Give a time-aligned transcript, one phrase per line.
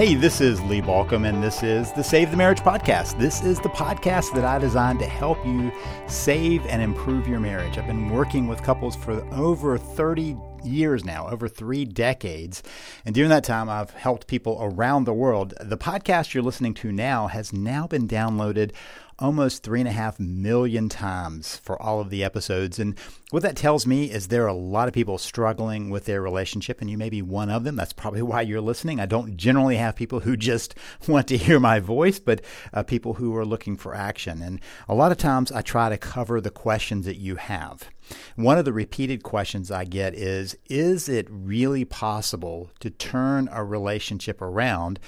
[0.00, 3.18] Hey, this is Lee Baucom, and this is the Save the Marriage Podcast.
[3.18, 5.70] This is the podcast that I designed to help you
[6.06, 7.76] save and improve your marriage.
[7.76, 12.62] I've been working with couples for over 30 years now, over three decades.
[13.04, 15.52] And during that time, I've helped people around the world.
[15.60, 18.72] The podcast you're listening to now has now been downloaded
[19.20, 22.78] almost three and a half million times for all of the episodes.
[22.78, 22.98] And
[23.30, 26.80] what that tells me is there are a lot of people struggling with their relationship,
[26.80, 27.76] and you may be one of them.
[27.76, 28.98] That's probably why you're listening.
[28.98, 30.74] I don't generally have people who just
[31.08, 32.40] want to hear my voice, but
[32.72, 34.42] uh, people who are looking for action.
[34.42, 37.90] And a lot of times I try to cover the questions that you have.
[38.34, 43.62] One of the repeated questions I get is Is it really possible to turn a
[43.64, 44.98] relationship around?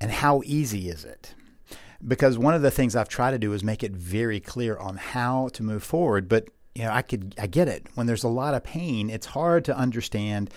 [0.00, 1.34] And how easy is it?
[2.06, 4.96] Because one of the things I've tried to do is make it very clear on
[4.96, 6.28] how to move forward.
[6.28, 7.86] But you know, I could I get it.
[7.94, 10.50] When there's a lot of pain, it's hard to understand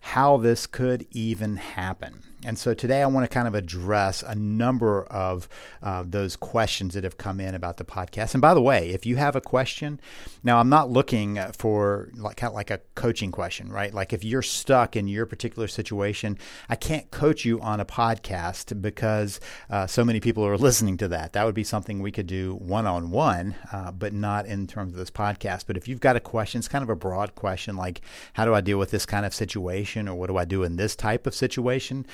[0.00, 2.22] how this could even happen.
[2.44, 5.48] And so today I want to kind of address a number of
[5.80, 8.34] uh, those questions that have come in about the podcast.
[8.34, 10.00] And by the way, if you have a question,
[10.42, 13.94] now I'm not looking for like kind of like a coaching question, right?
[13.94, 16.36] Like if you're stuck in your particular situation,
[16.68, 19.38] I can't coach you on a podcast because
[19.70, 21.34] uh, so many people are listening to that.
[21.34, 23.54] That would be something we could do one on one,
[23.96, 25.64] but not in terms of this podcast.
[25.68, 28.00] But if you've got a question, it's kind of a broad question like,
[28.32, 30.74] how do I deal with this kind of situation, or what do I do in
[30.74, 32.04] this type of situation?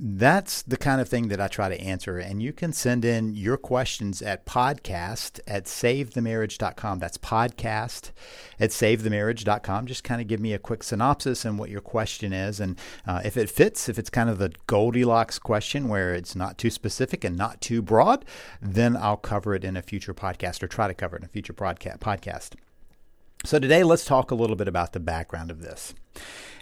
[0.00, 2.18] That's the kind of thing that I try to answer.
[2.18, 6.98] And you can send in your questions at podcast at savethemarriage.com.
[6.98, 8.10] That's podcast
[8.58, 9.86] at savethemarriage.com.
[9.86, 12.58] Just kind of give me a quick synopsis and what your question is.
[12.58, 16.58] And uh, if it fits, if it's kind of the Goldilocks question where it's not
[16.58, 18.24] too specific and not too broad,
[18.60, 21.28] then I'll cover it in a future podcast or try to cover it in a
[21.28, 22.54] future podcast.
[23.44, 25.94] So today, let's talk a little bit about the background of this.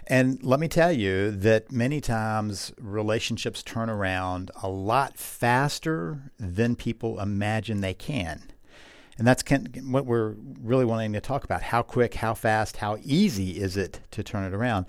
[0.07, 6.75] And let me tell you that many times relationships turn around a lot faster than
[6.75, 8.51] people imagine they can.
[9.19, 9.43] And that's
[9.83, 11.61] what we're really wanting to talk about.
[11.61, 14.87] How quick, how fast, how easy is it to turn it around?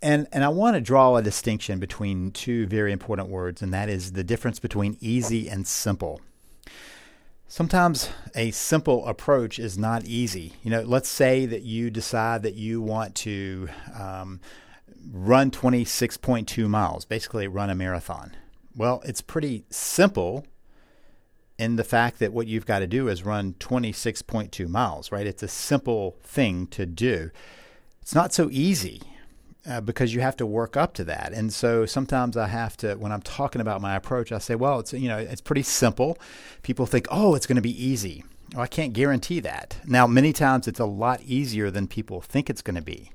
[0.00, 3.88] And, and I want to draw a distinction between two very important words, and that
[3.88, 6.20] is the difference between easy and simple.
[7.48, 10.54] Sometimes a simple approach is not easy.
[10.62, 13.68] You know, let's say that you decide that you want to
[13.98, 14.40] um,
[15.12, 18.36] run 26.2 miles, basically run a marathon.
[18.74, 20.44] Well, it's pretty simple
[21.58, 25.26] in the fact that what you've got to do is run 26.2 miles, right?
[25.26, 27.30] It's a simple thing to do.
[28.02, 29.02] It's not so easy
[29.68, 31.32] uh, because you have to work up to that.
[31.32, 34.80] And so sometimes I have to, when I'm talking about my approach, I say, well,
[34.80, 36.18] it's you know, it's pretty simple.
[36.62, 38.24] People think, oh, it's going to be easy.
[38.54, 39.78] Well, I can't guarantee that.
[39.84, 43.10] Now, many times it's a lot easier than people think it's going to be.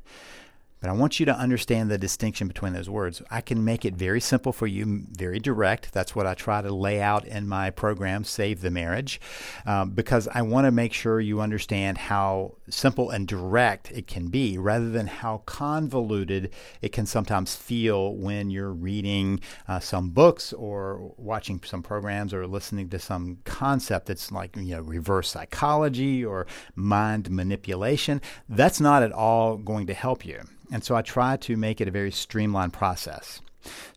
[0.81, 3.22] But I want you to understand the distinction between those words.
[3.30, 5.94] I can make it very simple for you, very direct.
[5.94, 9.22] That's what I try to lay out in my program, Save the Marriage,
[9.68, 14.30] um, because I want to make sure you understand how simple and direct it can
[14.30, 20.52] be rather than how convoluted it can sometimes feel when you're reading uh, some books
[20.52, 26.25] or watching some programs or listening to some concept that's like, you know, reverse psychology
[26.25, 28.20] or mind manipulation.
[28.50, 30.41] That's not at all going to help you.
[30.72, 33.42] And so I try to make it a very streamlined process.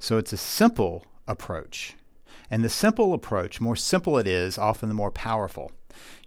[0.00, 1.94] So it's a simple approach.
[2.50, 5.70] And the simple approach, more simple it is, often the more powerful.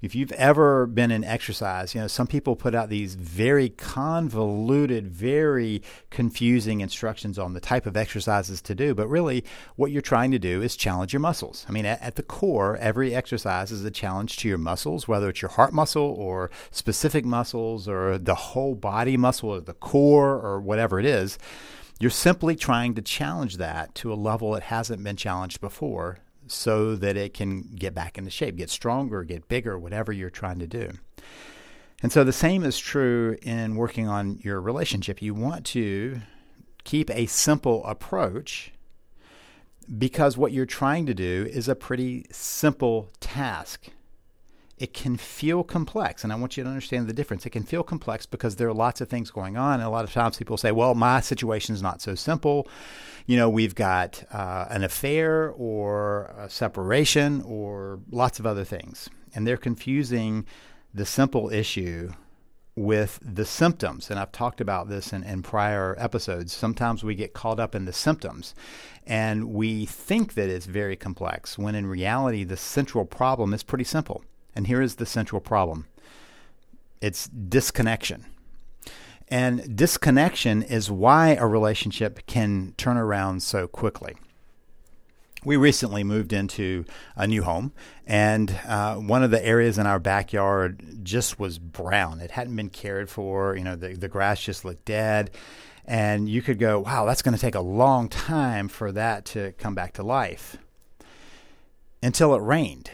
[0.02, 5.08] If you've ever been in exercise, you know, some people put out these very convoluted,
[5.08, 8.94] very confusing instructions on the type of exercises to do.
[8.94, 9.44] But really,
[9.76, 11.66] what you're trying to do is challenge your muscles.
[11.68, 15.30] I mean, at, at the core, every exercise is a challenge to your muscles, whether
[15.30, 20.36] it's your heart muscle or specific muscles or the whole body muscle or the core
[20.40, 21.40] or whatever it is.
[22.00, 26.20] You're simply trying to challenge that to a level it hasn't been challenged before
[26.52, 30.60] so that it can get back into shape, get stronger, get bigger, whatever you're trying
[30.60, 30.92] to do.
[32.02, 35.22] And so the same is true in working on your relationship.
[35.22, 36.22] You want to
[36.84, 38.72] keep a simple approach
[39.98, 43.88] because what you're trying to do is a pretty simple task
[44.78, 46.24] it can feel complex.
[46.24, 47.46] And I want you to understand the difference.
[47.46, 49.76] It can feel complex because there are lots of things going on.
[49.76, 52.68] And a lot of times people say, well, my situation is not so simple.
[53.26, 59.10] You know, we've got uh, an affair or a separation or lots of other things.
[59.34, 60.46] And they're confusing
[60.94, 62.14] the simple issue
[62.76, 64.12] with the symptoms.
[64.12, 66.54] And I've talked about this in, in prior episodes.
[66.54, 68.54] Sometimes we get caught up in the symptoms
[69.08, 73.84] and we think that it's very complex when in reality, the central problem is pretty
[73.84, 74.24] simple.
[74.58, 75.86] And here is the central problem
[77.00, 78.26] it's disconnection.
[79.28, 84.16] And disconnection is why a relationship can turn around so quickly.
[85.46, 87.72] we recently moved into a new home,
[88.08, 92.20] and uh, one of the areas in our backyard just was brown.
[92.20, 93.56] It hadn't been cared for.
[93.56, 95.30] You know, the, the grass just looked dead.
[95.86, 99.52] And you could go, wow, that's going to take a long time for that to
[99.54, 100.58] come back to life
[102.02, 102.90] until it rained.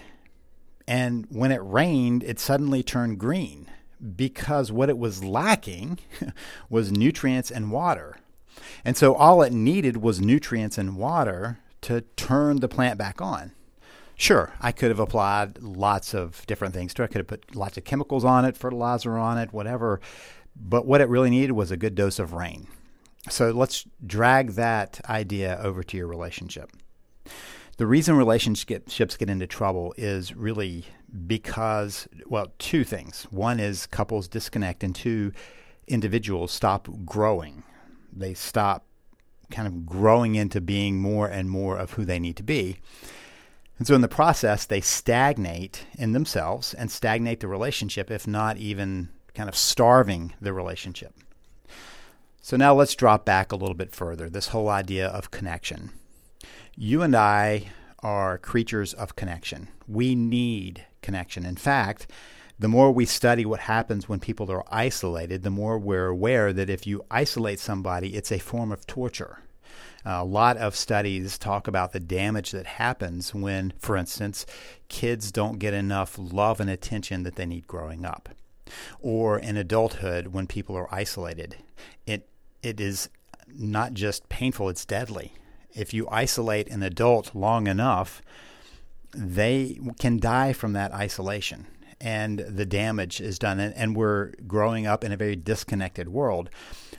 [0.93, 3.67] And when it rained, it suddenly turned green
[4.15, 5.97] because what it was lacking
[6.69, 8.17] was nutrients and water.
[8.85, 13.53] And so all it needed was nutrients and water to turn the plant back on.
[14.15, 17.05] Sure, I could have applied lots of different things to it.
[17.05, 19.99] I could have put lots of chemicals on it, fertilizer on it, whatever.
[20.55, 22.67] But what it really needed was a good dose of rain.
[23.31, 26.69] So let's drag that idea over to your relationship.
[27.77, 30.85] The reason relationships get into trouble is really
[31.27, 33.23] because, well, two things.
[33.31, 35.31] One is couples disconnect, and two,
[35.87, 37.63] individuals stop growing.
[38.11, 38.85] They stop
[39.49, 42.77] kind of growing into being more and more of who they need to be.
[43.79, 48.57] And so, in the process, they stagnate in themselves and stagnate the relationship, if not
[48.57, 51.15] even kind of starving the relationship.
[52.39, 55.91] So, now let's drop back a little bit further this whole idea of connection.
[56.75, 57.67] You and I
[57.99, 59.67] are creatures of connection.
[59.87, 61.45] We need connection.
[61.45, 62.09] In fact,
[62.57, 66.71] the more we study what happens when people are isolated, the more we're aware that
[66.71, 69.39] if you isolate somebody, it's a form of torture.
[70.03, 74.45] A lot of studies talk about the damage that happens when, for instance,
[74.89, 78.29] kids don't get enough love and attention that they need growing up.
[78.99, 81.57] Or in adulthood, when people are isolated,
[82.07, 82.27] it,
[82.63, 83.09] it is
[83.47, 85.33] not just painful, it's deadly.
[85.75, 88.21] If you isolate an adult long enough,
[89.15, 91.67] they can die from that isolation
[92.03, 93.59] and the damage is done.
[93.59, 96.49] And, and, we're growing up in a very disconnected world.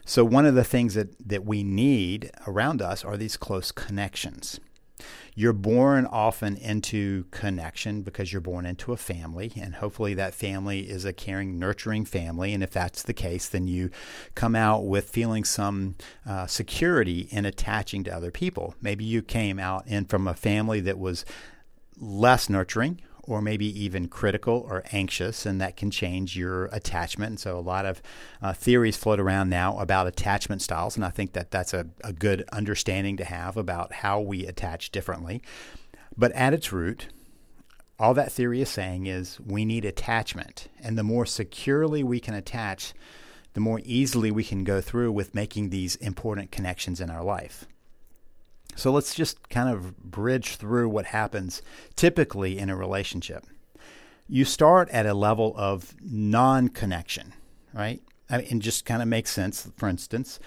[0.06, 4.58] So, one of the things that, that we need around us are these close connections.
[5.34, 10.88] You're born often into connection because you're born into a family, and hopefully that family
[10.88, 12.54] is a caring, nurturing family.
[12.54, 13.90] And if that's the case, then you
[14.34, 18.74] come out with feeling some uh, security in attaching to other people.
[18.80, 21.24] Maybe you came out in from a family that was
[21.98, 27.30] less nurturing or maybe even critical or anxious, and that can change your attachment.
[27.30, 28.02] And so, a lot of
[28.42, 32.12] uh, theories float around now about attachment styles, and I think that that's a, a
[32.12, 35.42] good understanding to have about how we attach differently.
[36.16, 37.08] But at its root,
[37.98, 42.34] all that theory is saying is we need attachment, and the more securely we can
[42.34, 42.92] attach,
[43.54, 47.66] the more easily we can go through with making these important connections in our life.
[48.76, 51.62] So let's just kind of bridge through what happens
[51.96, 53.46] typically in a relationship.
[54.28, 57.34] You start at a level of non connection,
[57.72, 58.02] right?
[58.30, 59.70] I mean, it just kind of makes sense.
[59.76, 60.40] For instance,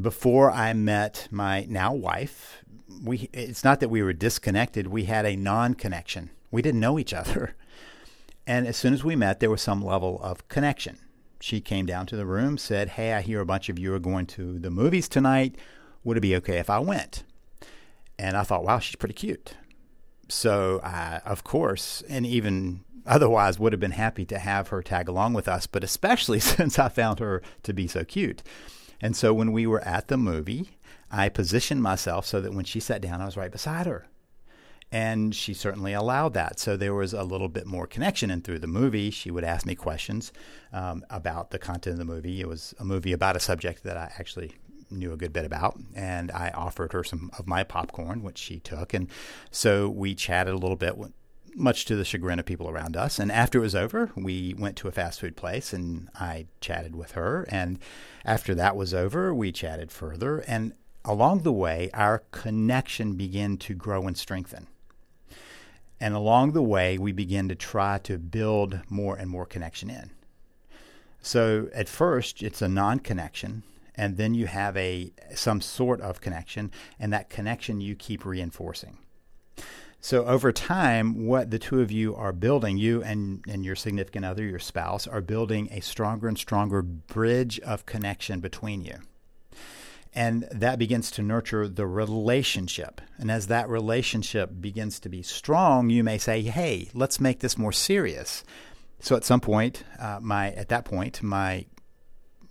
[0.00, 2.64] before I met my now wife,
[3.02, 6.30] we it's not that we were disconnected, we had a non connection.
[6.50, 7.54] We didn't know each other.
[8.46, 10.98] And as soon as we met, there was some level of connection.
[11.40, 13.98] She came down to the room, said, Hey, I hear a bunch of you are
[13.98, 15.56] going to the movies tonight.
[16.04, 17.24] Would it be okay if I went?
[18.18, 19.54] And I thought, wow, she's pretty cute.
[20.28, 25.08] So I, of course, and even otherwise would have been happy to have her tag
[25.08, 28.42] along with us, but especially since I found her to be so cute.
[29.00, 30.78] And so when we were at the movie,
[31.10, 34.06] I positioned myself so that when she sat down, I was right beside her.
[34.90, 36.60] And she certainly allowed that.
[36.60, 38.30] So there was a little bit more connection.
[38.30, 40.32] And through the movie, she would ask me questions
[40.72, 42.40] um, about the content of the movie.
[42.40, 44.52] It was a movie about a subject that I actually
[44.90, 48.60] knew a good bit about, and I offered her some of my popcorn, which she
[48.60, 49.08] took, and
[49.50, 50.94] so we chatted a little bit.
[51.56, 53.20] Much to the chagrin of people around us.
[53.20, 56.96] And after it was over, we went to a fast food place and I chatted
[56.96, 57.46] with her.
[57.48, 57.78] And
[58.24, 60.40] after that was over, we chatted further.
[60.48, 60.72] And
[61.04, 64.66] along the way, our connection began to grow and strengthen.
[66.00, 70.10] And along the way, we began to try to build more and more connection in.
[71.22, 73.62] So at first, it's a non connection
[73.96, 78.98] and then you have a some sort of connection and that connection you keep reinforcing
[80.00, 84.24] so over time what the two of you are building you and, and your significant
[84.24, 88.98] other your spouse are building a stronger and stronger bridge of connection between you
[90.14, 93.00] and that begins to nurture the relationship.
[93.18, 97.58] And as that relationship begins to be strong, you may say, "Hey, let's make this
[97.58, 98.44] more serious."
[99.00, 101.66] So at some point, uh, my at that point, my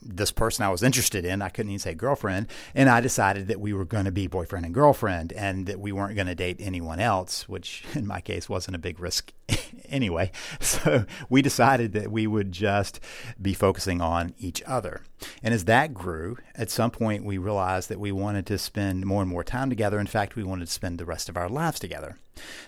[0.05, 3.59] this person I was interested in, I couldn't even say girlfriend, and I decided that
[3.59, 6.57] we were going to be boyfriend and girlfriend and that we weren't going to date
[6.59, 9.33] anyone else, which in my case wasn't a big risk
[9.89, 10.31] anyway.
[10.59, 12.99] So we decided that we would just
[13.41, 15.01] be focusing on each other.
[15.43, 19.21] And as that grew, at some point we realized that we wanted to spend more
[19.21, 19.99] and more time together.
[19.99, 22.17] In fact, we wanted to spend the rest of our lives together.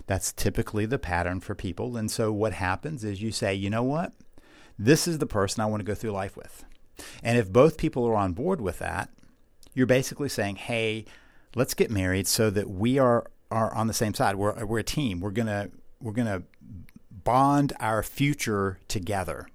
[0.07, 1.97] That's typically the pattern for people.
[1.97, 4.13] And so what happens is you say, you know what?
[4.77, 6.63] This is the person I want to go through life with.
[7.23, 9.09] And if both people are on board with that,
[9.73, 11.05] you're basically saying, hey,
[11.55, 14.35] let's get married so that we are, are on the same side.
[14.35, 15.19] We're, we're a team.
[15.19, 15.71] We're going to
[16.01, 16.43] we're going to
[17.09, 19.47] bond our future together.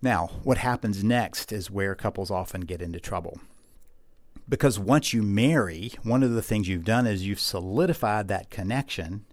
[0.00, 3.40] Now, what happens next is where couples often get into trouble.
[4.48, 9.24] Because once you marry, one of the things you've done is you've solidified that connection,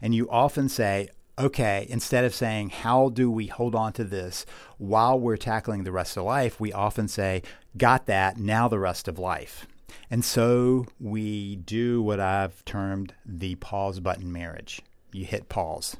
[0.00, 1.08] and you often say,
[1.40, 4.44] okay, instead of saying, how do we hold on to this
[4.78, 7.42] while we're tackling the rest of life, we often say,
[7.76, 9.66] got that, now the rest of life.
[10.10, 14.82] And so we do what I've termed the pause button marriage.
[15.12, 15.96] You hit pause.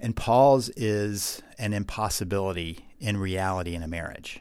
[0.00, 4.40] And pause is an impossibility in reality in a marriage.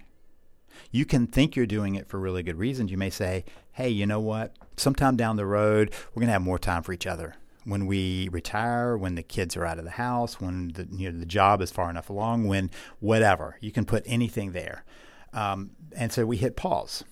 [0.91, 2.91] You can think you're doing it for really good reasons.
[2.91, 4.53] You may say, hey, you know what?
[4.75, 7.35] Sometime down the road, we're going to have more time for each other
[7.67, 11.19] when we retire, when the kids are out of the house, when the you know
[11.19, 14.85] the job is far enough along, when whatever you can put anything there,
[15.33, 17.03] um, and so we hit pause,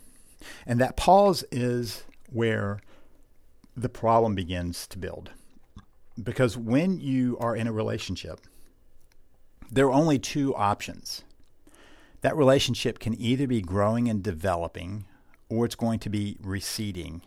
[0.66, 2.80] and that pause is where
[3.76, 5.32] the problem begins to build,
[6.24, 8.40] because when you are in a relationship,
[9.70, 11.24] there are only two options.
[12.22, 15.06] That relationship can either be growing and developing,
[15.50, 17.24] or it's going to be receding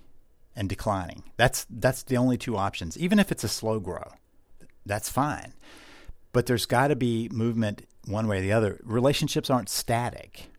[0.58, 1.22] and declining.
[1.36, 2.98] That's that's the only two options.
[2.98, 4.12] Even if it's a slow grow,
[4.84, 5.54] that's fine.
[6.32, 8.80] But there's got to be movement one way or the other.
[8.82, 10.50] Relationships aren't static.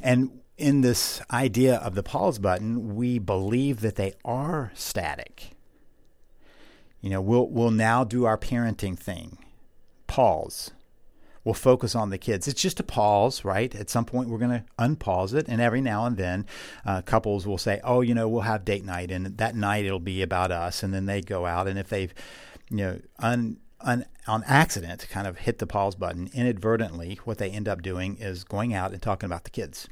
[0.00, 5.50] And in this idea of the pause button, we believe that they are static.
[7.00, 9.38] You know, we'll we'll now do our parenting thing.
[10.06, 10.70] Pause
[11.44, 12.48] we'll focus on the kids.
[12.48, 13.74] It's just a pause, right?
[13.74, 15.46] At some point, we're going to unpause it.
[15.48, 16.46] And every now and then,
[16.84, 19.10] uh, couples will say, oh, you know, we'll have date night.
[19.10, 20.82] And that night, it'll be about us.
[20.82, 21.68] And then they go out.
[21.68, 22.14] And if they've,
[22.70, 27.50] you know, un, un, on accident kind of hit the pause button inadvertently, what they
[27.50, 29.88] end up doing is going out and talking about the kids.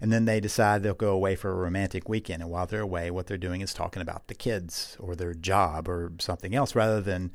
[0.00, 2.42] And then they decide they'll go away for a romantic weekend.
[2.42, 5.88] And while they're away, what they're doing is talking about the kids or their job
[5.88, 7.30] or something else rather than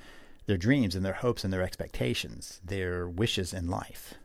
[0.45, 4.15] their dreams and their hopes and their expectations, their wishes in life.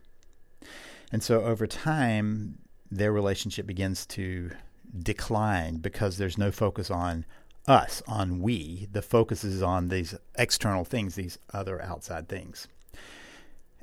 [1.12, 2.58] And so over time,
[2.90, 4.50] their relationship begins to
[4.98, 7.24] decline because there's no focus on
[7.66, 8.88] us, on we.
[8.90, 12.66] The focus is on these external things, these other outside things.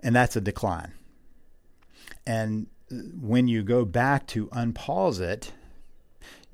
[0.04, 0.94] And that's a decline.
[2.25, 5.51] And when you go back to unpause it,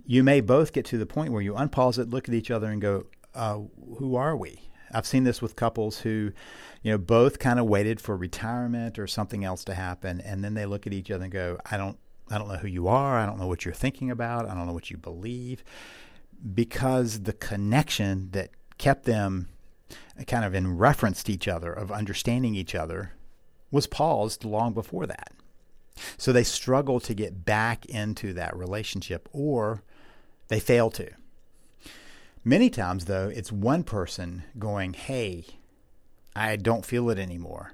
[0.05, 2.67] you may both get to the point where you unpause it, look at each other,
[2.67, 3.59] and go, uh,
[3.97, 4.70] Who are we?
[4.93, 6.31] I've seen this with couples who,
[6.81, 10.53] you know, both kind of waited for retirement or something else to happen, and then
[10.53, 11.97] they look at each other and go, "I don't,
[12.29, 13.17] I don't know who you are.
[13.17, 14.47] I don't know what you're thinking about.
[14.47, 15.63] I don't know what you believe,"
[16.53, 19.49] because the connection that kept them
[20.27, 23.13] kind of in reference to each other, of understanding each other,
[23.71, 25.33] was paused long before that.
[26.17, 29.83] So they struggle to get back into that relationship, or
[30.47, 31.09] they fail to.
[32.43, 35.45] Many times, though, it's one person going, Hey,
[36.35, 37.73] I don't feel it anymore.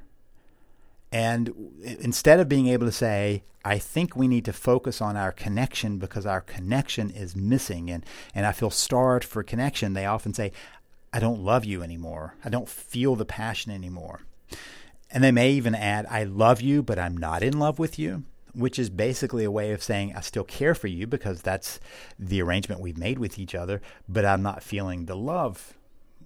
[1.11, 5.31] And instead of being able to say, I think we need to focus on our
[5.31, 8.05] connection because our connection is missing and,
[8.35, 10.51] and I feel starved for connection, they often say,
[11.13, 12.35] I don't love you anymore.
[12.43, 14.21] I don't feel the passion anymore.
[15.09, 18.25] And they may even add, I love you, but I'm not in love with you
[18.57, 21.79] which is basically a way of saying I still care for you because that's
[22.17, 25.75] the arrangement we've made with each other, but I'm not feeling the love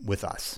[0.03, 0.57] with us.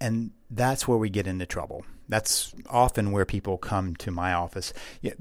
[0.00, 1.86] And that's where we get into trouble.
[2.08, 4.72] That's often where people come to my office.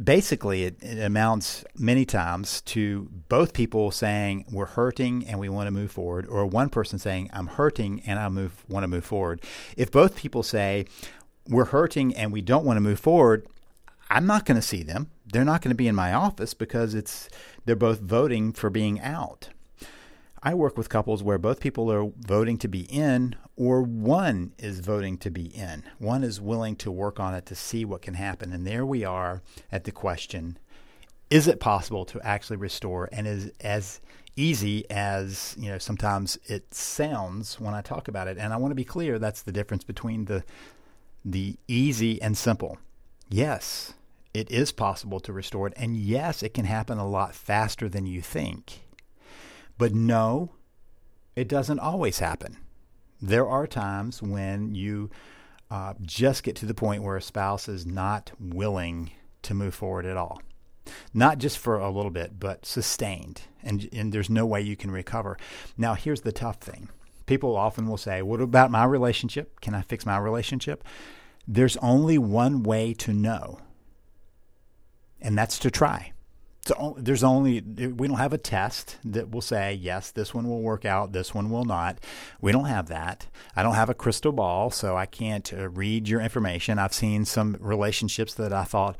[0.03, 5.67] Basically, it, it amounts many times to both people saying we're hurting and we want
[5.67, 9.05] to move forward, or one person saying I'm hurting and I move want to move
[9.05, 9.41] forward.
[9.77, 10.85] If both people say
[11.47, 13.47] we're hurting and we don't want to move forward,
[14.09, 15.09] I'm not going to see them.
[15.25, 17.29] They're not going to be in my office because it's
[17.65, 19.49] they're both voting for being out.
[20.43, 24.79] I work with couples where both people are voting to be in or one is
[24.79, 25.83] voting to be in.
[25.97, 28.53] One is willing to work on it to see what can happen.
[28.53, 30.59] And there we are at the question,
[31.31, 34.01] is it possible to actually restore and is as
[34.35, 38.37] easy as, you know, sometimes it sounds when I talk about it.
[38.37, 40.43] And I want to be clear that's the difference between the
[41.27, 42.77] the easy and simple.
[43.29, 43.93] Yes,
[44.33, 45.73] it is possible to restore it.
[45.77, 48.81] And yes, it can happen a lot faster than you think.
[49.77, 50.51] But no,
[51.35, 52.57] it doesn't always happen.
[53.21, 55.09] There are times when you
[55.71, 60.05] uh, just get to the point where a spouse is not willing to move forward
[60.05, 60.41] at all.
[61.13, 63.41] Not just for a little bit, but sustained.
[63.63, 65.37] And, and there's no way you can recover.
[65.77, 66.89] Now, here's the tough thing
[67.25, 69.59] people often will say, What about my relationship?
[69.61, 70.83] Can I fix my relationship?
[71.47, 73.59] There's only one way to know
[75.25, 76.13] and that's to try.
[76.65, 80.61] So there's only we don't have a test that will say yes, this one will
[80.61, 81.99] work out, this one will not.
[82.41, 83.27] We don't have that.
[83.55, 86.79] I don't have a crystal ball, so I can't uh, read your information.
[86.79, 88.97] I've seen some relationships that I thought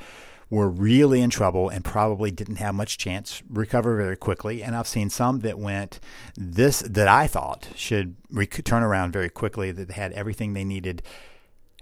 [0.50, 4.88] were really in trouble and probably didn't have much chance recover very quickly, and I've
[4.88, 6.00] seen some that went
[6.38, 8.16] this that I thought should
[8.64, 11.02] turn around very quickly that had everything they needed,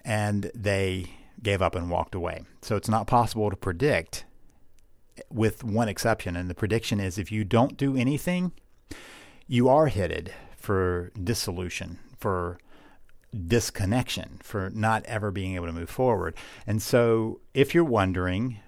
[0.03, 1.07] and they
[1.41, 2.43] gave up and walked away.
[2.61, 4.25] So it's not possible to predict
[5.29, 6.35] with one exception.
[6.35, 8.51] And the prediction is if you don't do anything,
[9.47, 12.57] you are headed for dissolution, for
[13.47, 16.35] disconnection, for not ever being able to move forward.
[16.65, 18.59] And so if you're wondering,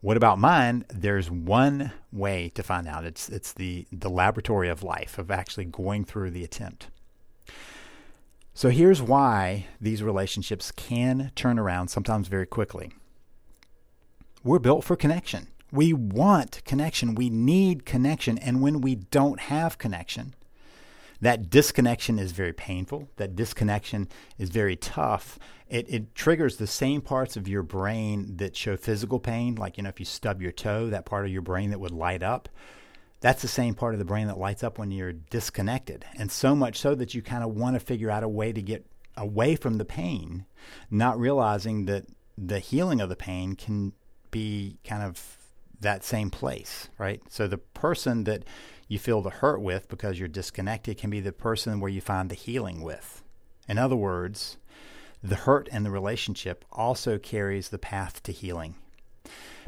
[0.00, 0.84] what about mine?
[0.88, 3.04] There's one way to find out.
[3.04, 6.88] It's it's the the laboratory of life of actually going through the attempt.
[8.54, 12.92] So here's why these relationships can turn around sometimes very quickly.
[14.44, 15.48] We're built for connection.
[15.70, 17.14] We want connection.
[17.14, 18.36] We need connection.
[18.36, 20.34] And when we don't have connection,
[21.22, 23.08] that disconnection is very painful.
[23.16, 25.38] That disconnection is very tough.
[25.68, 29.54] It, it triggers the same parts of your brain that show physical pain.
[29.54, 31.92] Like, you know, if you stub your toe, that part of your brain that would
[31.92, 32.50] light up.
[33.22, 36.04] That's the same part of the brain that lights up when you're disconnected.
[36.16, 38.60] And so much so that you kind of want to figure out a way to
[38.60, 38.84] get
[39.16, 40.44] away from the pain,
[40.90, 43.92] not realizing that the healing of the pain can
[44.32, 45.38] be kind of
[45.80, 47.22] that same place, right?
[47.28, 48.44] So the person that
[48.88, 52.28] you feel the hurt with because you're disconnected can be the person where you find
[52.28, 53.22] the healing with.
[53.68, 54.56] In other words,
[55.22, 58.74] the hurt in the relationship also carries the path to healing.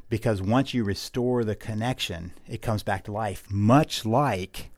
[0.08, 4.70] Because once you restore the connection, it comes back to life, much like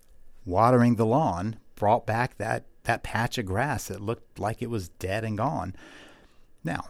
[0.44, 4.88] watering the lawn brought back that, that patch of grass that looked like it was
[4.88, 5.74] dead and gone.
[6.64, 6.88] Now,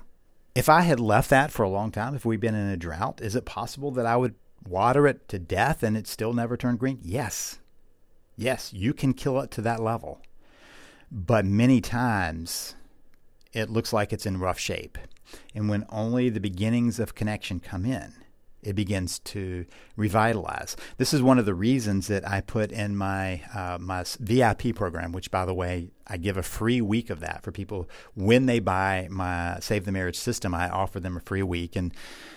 [0.55, 3.21] if I had left that for a long time, if we'd been in a drought,
[3.21, 4.35] is it possible that I would
[4.67, 6.99] water it to death and it still never turned green?
[7.03, 7.59] Yes.
[8.37, 10.21] Yes, you can kill it to that level.
[11.11, 12.75] But many times
[13.53, 14.99] it looks like it's in rough shape.
[15.55, 18.15] And when only the beginnings of connection come in,
[18.63, 19.65] it begins to
[19.97, 20.77] revitalize.
[20.97, 25.13] This is one of the reasons that I put in my uh, my VIP program,
[25.13, 28.61] which, by the way, I give a free week of that for people when they
[28.61, 30.55] buy my Save the Marriage system.
[30.55, 31.93] I offer them a free week, and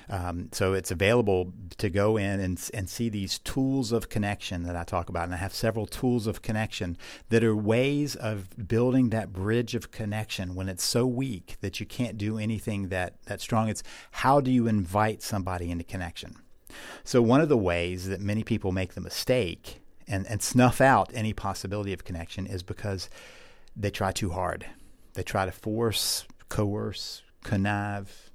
[0.10, 4.76] um, so it's available to go in and and see these tools of connection that
[4.76, 5.26] I talk about.
[5.26, 6.98] And I have several tools of connection
[7.30, 11.86] that are ways of building that bridge of connection when it's so weak that you
[11.86, 13.70] can't do anything that that strong.
[13.70, 16.36] It's how do you invite somebody into connection?
[17.04, 21.12] So one of the ways that many people make the mistake and, and snuff out
[21.14, 23.10] any possibility of connection is because
[23.80, 24.66] they try too hard.
[25.14, 28.30] They try to force, coerce, connive,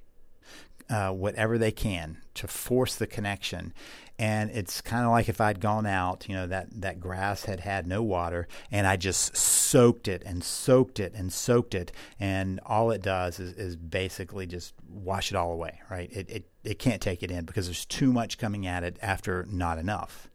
[0.89, 3.73] uh, whatever they can to force the connection.
[4.19, 7.61] And it's kind of like if I'd gone out, you know, that, that grass had
[7.61, 12.61] had no water, and I just soaked it and soaked it and soaked it, and
[12.65, 16.11] all it does is, is basically just wash it all away, right?
[16.13, 19.47] It, it, it can't take it in because there's too much coming at it after
[19.51, 20.29] not enough.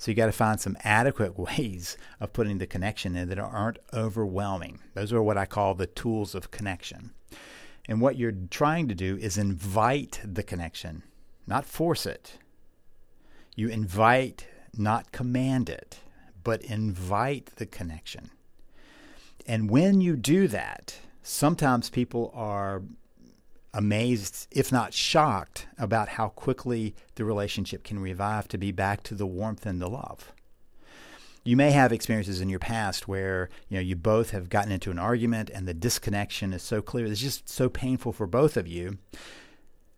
[0.00, 3.78] So you got to find some adequate ways of putting the connection in that aren't
[3.92, 4.80] overwhelming.
[4.94, 7.10] Those are what I call the tools of connection.
[7.86, 11.02] And what you're trying to do is invite the connection,
[11.46, 12.38] not force it.
[13.54, 15.98] You invite, not command it,
[16.42, 18.30] but invite the connection.
[19.46, 22.82] And when you do that, sometimes people are
[23.72, 29.14] amazed, if not shocked, about how quickly the relationship can revive to be back to
[29.14, 30.32] the warmth and the love.
[31.44, 34.90] You may have experiences in your past where you know you both have gotten into
[34.90, 38.68] an argument and the disconnection is so clear, it's just so painful for both of
[38.68, 38.98] you.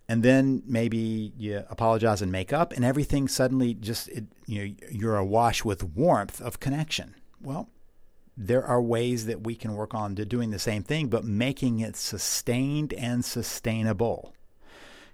[0.08, 4.74] And then maybe you apologize and make up, and everything suddenly just it, you know
[4.90, 7.14] you're awash with warmth of connection.
[7.40, 7.68] Well,
[8.36, 11.80] there are ways that we can work on to doing the same thing, but making
[11.80, 14.32] it sustained and sustainable.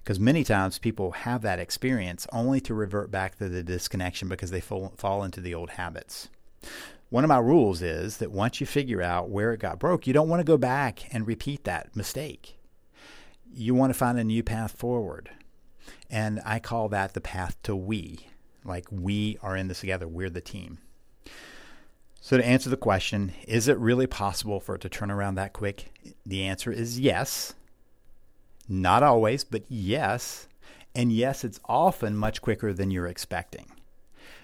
[0.02, 4.50] Because many times people have that experience only to revert back to the disconnection because
[4.50, 6.28] they fall, fall into the old habits.
[7.10, 10.12] One of my rules is that once you figure out where it got broke, you
[10.12, 12.58] don't want to go back and repeat that mistake.
[13.52, 15.30] You want to find a new path forward.
[16.10, 18.28] And I call that the path to we.
[18.64, 20.78] Like we are in this together, we're the team.
[22.20, 25.52] So, to answer the question, is it really possible for it to turn around that
[25.52, 25.92] quick?
[26.26, 27.54] The answer is yes.
[28.68, 30.48] Not always, but yes.
[30.94, 33.70] And yes, it's often much quicker than you're expecting.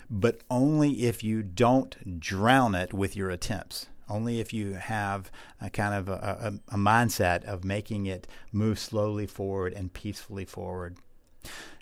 [0.08, 3.86] But only if you don't drown it with your attempts.
[4.08, 8.78] Only if you have a kind of a, a, a mindset of making it move
[8.78, 10.96] slowly forward and peacefully forward.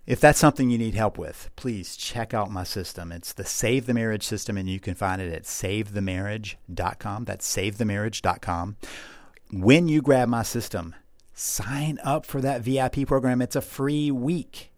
[0.04, 3.12] If that's something you need help with, please check out my system.
[3.12, 7.24] It's the Save the Marriage system, and you can find it at savethemarriage.com.
[7.24, 8.76] That's savethemarriage.com.
[9.52, 10.96] When you grab my system,
[11.34, 13.40] sign up for that VIP program.
[13.40, 14.72] It's a free week.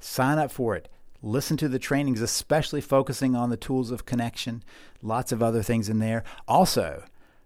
[0.00, 0.88] Sign up for it.
[1.20, 4.62] Listen to the trainings, especially focusing on the tools of connection.
[5.02, 6.24] Lots of other things in there.
[6.48, 7.04] Also,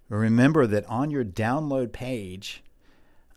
[0.09, 2.63] remember that on your download page,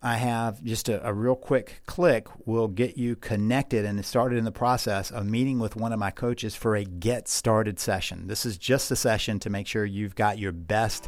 [0.03, 4.45] I have just a, a, real quick click will get you connected and started in
[4.45, 8.25] the process of meeting with one of my coaches for a get started session.
[8.25, 11.07] This is just a session to make sure you've got your best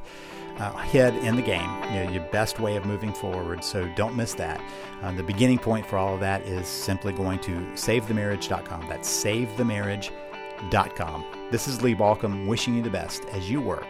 [0.57, 3.63] uh, head in the game, you know, your best way of moving forward.
[3.63, 4.61] So don't miss that.
[5.01, 8.89] Uh, the beginning point for all of that is simply going to savethemarriage.com.
[8.89, 11.25] That's savethemarriage.com.
[11.49, 13.87] This is Lee Baucom wishing you the best as you work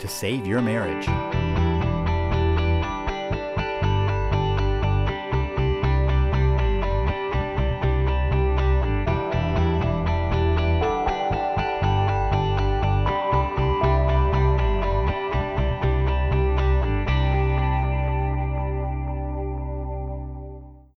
[0.00, 1.06] to save your marriage.